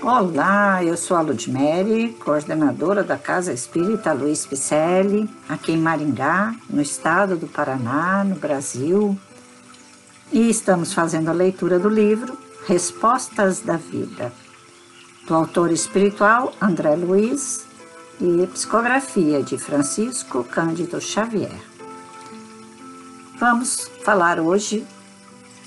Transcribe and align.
Olá, 0.00 0.82
eu 0.84 0.96
sou 0.96 1.16
a 1.16 1.20
Ludmere, 1.20 2.12
coordenadora 2.24 3.02
da 3.02 3.18
Casa 3.18 3.52
Espírita 3.52 4.12
Luiz 4.12 4.46
Picelli, 4.46 5.28
aqui 5.48 5.72
em 5.72 5.76
Maringá, 5.76 6.54
no 6.70 6.80
estado 6.80 7.36
do 7.36 7.48
Paraná, 7.48 8.22
no 8.22 8.36
Brasil. 8.36 9.18
E 10.32 10.48
estamos 10.48 10.94
fazendo 10.94 11.28
a 11.28 11.32
leitura 11.32 11.80
do 11.80 11.88
livro 11.88 12.38
Respostas 12.66 13.60
da 13.60 13.76
Vida, 13.76 14.32
do 15.26 15.34
autor 15.34 15.72
espiritual 15.72 16.52
André 16.60 16.94
Luiz 16.94 17.66
e 18.20 18.46
psicografia 18.46 19.42
de 19.42 19.58
Francisco 19.58 20.44
Cândido 20.44 21.00
Xavier. 21.00 21.60
Vamos 23.40 23.90
falar 24.04 24.38
hoje 24.38 24.86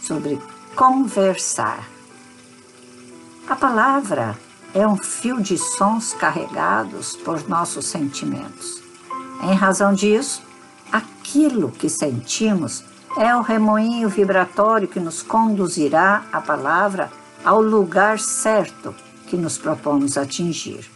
sobre 0.00 0.40
conversar. 0.76 1.99
Palavra 3.60 4.38
é 4.72 4.86
um 4.86 4.96
fio 4.96 5.38
de 5.38 5.58
sons 5.58 6.14
carregados 6.14 7.14
por 7.14 7.46
nossos 7.46 7.84
sentimentos. 7.84 8.82
Em 9.42 9.52
razão 9.52 9.92
disso, 9.92 10.42
aquilo 10.90 11.70
que 11.70 11.90
sentimos 11.90 12.82
é 13.18 13.36
o 13.36 13.42
remoinho 13.42 14.08
vibratório 14.08 14.88
que 14.88 14.98
nos 14.98 15.20
conduzirá 15.20 16.24
a 16.32 16.40
palavra 16.40 17.12
ao 17.44 17.60
lugar 17.60 18.18
certo 18.18 18.94
que 19.26 19.36
nos 19.36 19.58
propomos 19.58 20.16
atingir. 20.16 20.90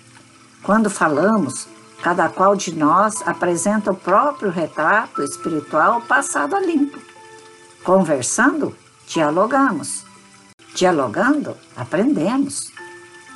Quando 0.62 0.88
falamos, 0.88 1.68
cada 2.02 2.30
qual 2.30 2.56
de 2.56 2.74
nós 2.74 3.22
apresenta 3.26 3.90
o 3.90 3.96
próprio 3.96 4.50
retrato 4.50 5.22
espiritual 5.22 6.00
passado 6.00 6.56
a 6.56 6.60
limpo. 6.60 6.98
Conversando, 7.84 8.74
dialogamos. 9.06 10.03
Dialogando, 10.74 11.56
aprendemos. 11.76 12.72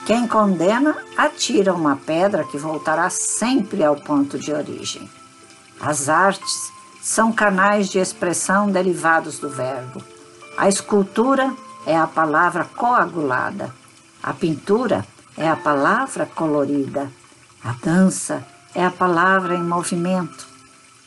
Quem 0.05 0.27
condena, 0.27 0.97
atira 1.17 1.73
uma 1.73 1.97
pedra 1.97 2.43
que 2.43 2.59
voltará 2.59 3.09
sempre 3.11 3.85
ao 3.85 3.95
ponto 3.95 4.39
de 4.39 4.53
origem. 4.53 5.09
As 5.81 6.09
artes 6.09 6.73
são 7.01 7.33
canais 7.33 7.89
de 7.89 7.99
expressão 7.99 8.71
derivados 8.71 9.39
do 9.39 9.49
verbo. 9.49 10.03
A 10.57 10.69
escultura 10.69 11.55
é 11.87 11.97
a 11.97 12.07
palavra 12.07 12.65
coagulada. 12.77 13.73
A 14.23 14.33
pintura 14.33 15.07
é 15.37 15.49
a 15.49 15.57
palavra 15.57 16.27
colorida. 16.27 17.11
A 17.63 17.73
dança 17.73 18.45
é 18.75 18.85
a 18.85 18.91
palavra 18.91 19.55
em 19.55 19.63
movimento. 19.63 20.49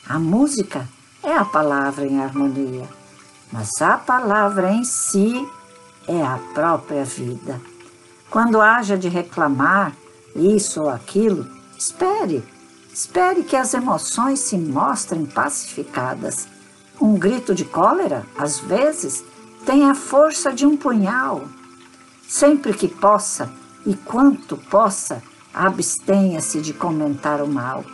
A 0.08 0.18
música 0.18 0.88
é 1.22 1.34
a 1.36 1.44
palavra 1.44 2.06
em 2.06 2.20
harmonia. 2.22 2.88
Mas 3.52 3.82
a 3.82 3.98
palavra 3.98 4.72
em 4.72 4.82
si 4.82 5.46
é 6.06 6.22
a 6.22 6.38
própria 6.54 7.04
vida. 7.04 7.60
Quando 8.30 8.60
haja 8.60 8.96
de 8.96 9.08
reclamar 9.08 9.92
isso 10.34 10.82
ou 10.82 10.88
aquilo, 10.88 11.46
espere, 11.76 12.42
espere 12.92 13.42
que 13.42 13.56
as 13.56 13.74
emoções 13.74 14.40
se 14.40 14.56
mostrem 14.56 15.26
pacificadas. 15.26 16.48
Um 17.00 17.18
grito 17.18 17.54
de 17.54 17.64
cólera, 17.64 18.24
às 18.38 18.58
vezes, 18.58 19.24
tem 19.66 19.88
a 19.88 19.94
força 19.94 20.52
de 20.52 20.66
um 20.66 20.76
punhal. 20.76 21.44
Sempre 22.26 22.72
que 22.72 22.88
possa 22.88 23.52
e 23.84 23.94
quanto 23.94 24.56
possa, 24.56 25.22
abstenha-se 25.52 26.60
de 26.60 26.72
comentar 26.72 27.42
o 27.42 27.48
mal. 27.48 27.84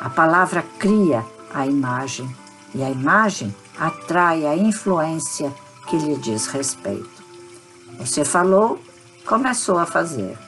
A 0.00 0.08
palavra 0.08 0.64
cria 0.78 1.24
a 1.52 1.66
imagem 1.66 2.28
e 2.74 2.82
a 2.82 2.90
imagem 2.90 3.54
atrai 3.78 4.46
a 4.46 4.56
influência 4.56 5.52
que 5.86 5.96
lhe 5.96 6.16
diz 6.16 6.46
respeito. 6.46 7.13
Você 7.98 8.24
falou, 8.24 8.82
começou 9.26 9.78
a 9.78 9.86
fazer. 9.86 10.38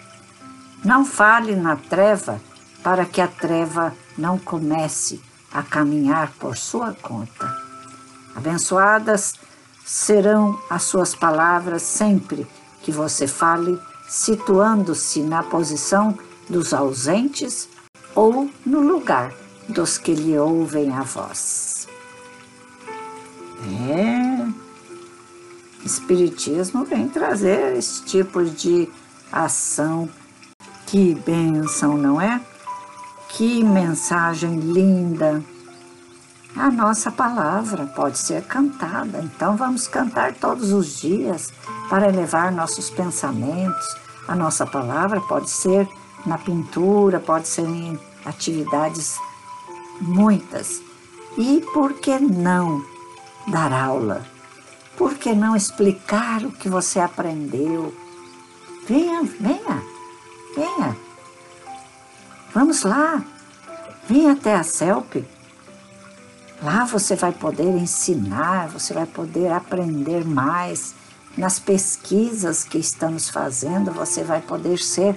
Não 0.85 1.05
fale 1.05 1.57
na 1.57 1.77
treva 1.77 2.41
para 2.83 3.05
que 3.05 3.21
a 3.21 3.29
treva 3.29 3.95
não 4.17 4.39
comece 4.39 5.21
a 5.53 5.63
caminhar 5.63 6.31
por 6.39 6.57
sua 6.57 6.93
conta. 6.93 7.53
Abençoadas 8.35 9.35
serão 9.85 10.61
as 10.69 10.83
suas 10.83 11.15
palavras 11.15 11.83
sempre 11.83 12.47
que 12.83 12.93
você 12.93 13.27
fale, 13.27 13.81
situando-se 14.09 15.23
na 15.23 15.43
posição 15.43 16.17
dos 16.49 16.73
ausentes 16.75 17.69
ou 18.15 18.51
no 18.65 18.81
lugar 18.81 19.33
dos 19.69 19.99
que 19.99 20.15
lhe 20.15 20.39
ouvem 20.39 20.93
a 20.93 21.03
voz. 21.03 21.89
É, 23.91 24.16
Espiritismo 25.87 26.85
vem 26.85 27.09
trazer 27.09 27.77
esse 27.77 28.05
tipo 28.05 28.45
de 28.45 28.89
ação. 29.31 30.09
Que 30.85 31.15
bênção, 31.15 31.97
não 31.97 32.21
é? 32.21 32.41
Que 33.29 33.63
mensagem 33.63 34.59
linda! 34.59 35.45
A 36.57 36.71
nossa 36.73 37.13
palavra 37.13 37.87
pode 37.87 38.19
ser 38.19 38.43
cantada, 38.47 39.21
então 39.23 39.57
vamos 39.57 39.87
cantar 39.87 40.35
todos 40.35 40.73
os 40.73 40.99
dias 40.99 41.53
para 41.89 42.09
elevar 42.09 42.51
nossos 42.51 42.91
pensamentos. 42.91 43.87
A 44.27 44.35
nossa 44.35 44.67
palavra 44.67 45.21
pode 45.21 45.49
ser 45.49 45.89
na 46.25 46.37
pintura, 46.37 47.21
pode 47.21 47.47
ser 47.47 47.67
em 47.69 47.97
atividades 48.25 49.21
muitas. 50.01 50.83
E 51.39 51.65
por 51.73 51.93
que 51.93 52.19
não 52.19 52.83
dar 53.47 53.73
aula? 53.73 54.36
Por 54.97 55.15
que 55.15 55.35
não 55.35 55.55
explicar 55.55 56.43
o 56.43 56.53
que 56.53 56.69
você 56.69 56.99
aprendeu? 56.99 57.95
Venha, 58.89 59.23
venha, 59.23 59.83
venha. 60.55 60.97
Vamos 62.55 62.83
lá. 62.83 63.23
Venha 64.09 64.33
até 64.33 64.55
a 64.55 64.63
CELP. 64.63 65.25
Lá 66.63 66.87
você 66.87 67.15
vai 67.15 67.33
poder 67.33 67.69
ensinar, 67.69 68.69
você 68.69 68.95
vai 68.95 69.05
poder 69.05 69.53
aprender 69.53 70.25
mais. 70.25 70.95
Nas 71.37 71.59
pesquisas 71.59 72.65
que 72.65 72.79
estamos 72.79 73.29
fazendo, 73.29 73.93
você 73.93 74.25
vai 74.25 74.41
poder 74.41 74.79
ser 74.79 75.15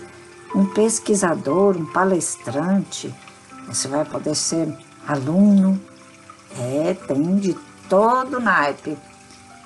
um 0.54 0.66
pesquisador, 0.66 1.78
um 1.78 1.86
palestrante, 1.86 3.14
você 3.66 3.88
vai 3.88 4.04
poder 4.04 4.36
ser 4.36 4.68
aluno. 5.08 5.80
É, 6.58 6.94
tem 7.08 7.38
de 7.38 7.56
todo 7.88 8.40
naipe 8.40 8.98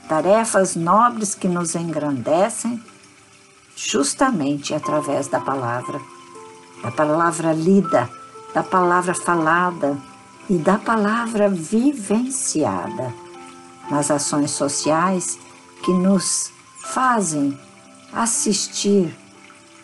tarefas 0.07 0.75
nobres 0.75 1.33
que 1.33 1.47
nos 1.47 1.75
engrandecem 1.75 2.83
justamente 3.75 4.73
através 4.73 5.27
da 5.27 5.39
palavra, 5.39 5.99
da 6.81 6.91
palavra 6.91 7.53
lida, 7.53 8.09
da 8.53 8.63
palavra 8.63 9.13
falada 9.13 9.97
e 10.49 10.57
da 10.57 10.77
palavra 10.77 11.49
vivenciada 11.49 13.13
nas 13.89 14.11
ações 14.11 14.51
sociais 14.51 15.39
que 15.83 15.91
nos 15.91 16.51
fazem 16.77 17.57
assistir 18.13 19.17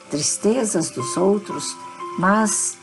tristezas 0.09 0.89
dos 0.89 1.17
outros, 1.17 1.75
mas 2.17 2.77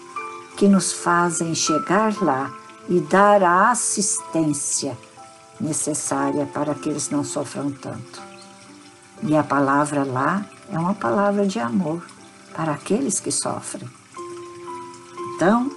que 0.56 0.66
nos 0.66 0.92
fazem 0.92 1.54
chegar 1.54 2.14
lá 2.22 2.50
e 2.88 3.00
dar 3.00 3.42
a 3.42 3.70
assistência 3.70 4.96
necessária 5.60 6.46
para 6.46 6.74
que 6.74 6.88
eles 6.88 7.10
não 7.10 7.24
sofram 7.24 7.70
tanto. 7.70 8.22
E 9.22 9.36
a 9.36 9.42
palavra 9.42 10.04
lá 10.04 10.44
é 10.70 10.78
uma 10.78 10.94
palavra 10.94 11.46
de 11.46 11.58
amor 11.58 12.02
para 12.54 12.72
aqueles 12.72 13.20
que 13.20 13.30
sofrem. 13.30 13.88
Então, 15.34 15.70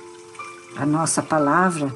a 0.78 0.86
nossa 0.86 1.22
palavra 1.22 1.94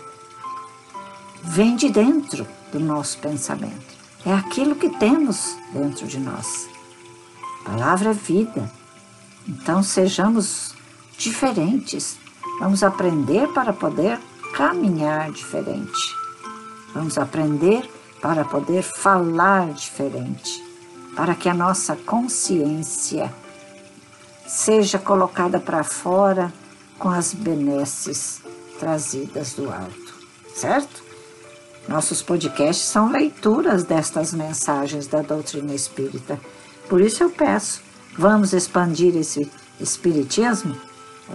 vem 1.43 1.75
de 1.75 1.89
dentro 1.89 2.47
do 2.71 2.79
nosso 2.79 3.17
pensamento. 3.19 3.93
É 4.25 4.33
aquilo 4.33 4.75
que 4.75 4.89
temos 4.89 5.57
dentro 5.71 6.07
de 6.07 6.19
nós. 6.19 6.69
A 7.61 7.69
palavra 7.71 8.11
é 8.11 8.13
vida. 8.13 8.71
Então, 9.47 9.83
sejamos 9.83 10.73
diferentes. 11.17 12.17
Vamos 12.59 12.83
aprender 12.83 13.47
para 13.49 13.73
poder 13.73 14.19
caminhar 14.53 15.31
diferente. 15.31 16.22
Vamos 16.93 17.17
aprender 17.17 17.89
para 18.21 18.45
poder 18.45 18.83
falar 18.83 19.73
diferente, 19.73 20.63
para 21.15 21.35
que 21.35 21.49
a 21.49 21.53
nossa 21.53 21.95
consciência 21.95 23.33
seja 24.47 24.99
colocada 24.99 25.59
para 25.59 25.83
fora 25.83 26.53
com 26.99 27.09
as 27.09 27.33
benesses 27.33 28.41
trazidas 28.79 29.53
do 29.53 29.69
alto, 29.69 30.13
certo? 30.55 31.03
Nossos 31.87 32.21
podcasts 32.21 32.85
são 32.85 33.11
leituras 33.11 33.83
destas 33.83 34.31
mensagens 34.33 35.07
da 35.07 35.21
doutrina 35.21 35.73
espírita. 35.73 36.39
Por 36.87 37.01
isso 37.01 37.23
eu 37.23 37.29
peço, 37.29 37.81
vamos 38.17 38.53
expandir 38.53 39.17
esse 39.17 39.49
espiritismo, 39.79 40.77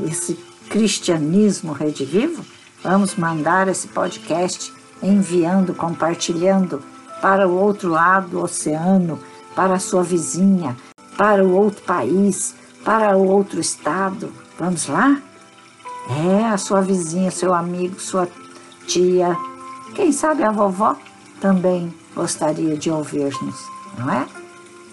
esse 0.06 0.34
cristianismo 0.70 1.72
redivivo? 1.72 2.44
Vamos 2.82 3.16
mandar 3.16 3.68
esse 3.68 3.88
podcast 3.88 4.72
enviando, 5.02 5.74
compartilhando 5.74 6.82
para 7.20 7.48
o 7.48 7.56
outro 7.56 7.90
lado 7.90 8.28
do 8.28 8.42
oceano, 8.42 9.18
para 9.54 9.74
a 9.74 9.78
sua 9.78 10.02
vizinha, 10.02 10.76
para 11.16 11.44
o 11.44 11.52
outro 11.54 11.82
país, 11.82 12.54
para 12.84 13.16
outro 13.16 13.60
estado. 13.60 14.32
Vamos 14.58 14.86
lá? 14.86 15.20
É, 16.08 16.46
a 16.46 16.56
sua 16.56 16.80
vizinha, 16.80 17.30
seu 17.30 17.52
amigo, 17.52 18.00
sua 18.00 18.28
tia, 18.86 19.36
quem 19.94 20.12
sabe 20.12 20.42
a 20.42 20.50
vovó 20.50 20.96
também 21.40 21.92
gostaria 22.14 22.76
de 22.76 22.90
ouvir-nos, 22.90 23.66
não 23.98 24.10
é? 24.10 24.26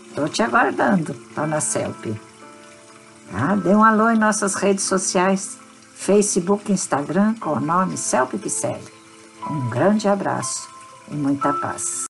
Estou 0.09 0.27
te 0.27 0.41
aguardando, 0.41 1.15
Dona 1.35 1.61
Celpe. 1.61 2.19
Tá? 3.31 3.55
Dê 3.55 3.69
um 3.75 3.83
alô 3.83 4.09
em 4.09 4.17
nossas 4.17 4.55
redes 4.55 4.83
sociais, 4.83 5.57
Facebook, 5.93 6.71
Instagram, 6.71 7.35
com 7.35 7.51
o 7.51 7.59
nome 7.59 7.97
Celpe 7.97 8.37
Picelli. 8.37 8.94
Um 9.50 9.69
grande 9.69 10.07
abraço 10.07 10.68
e 11.09 11.15
muita 11.15 11.53
paz. 11.53 12.03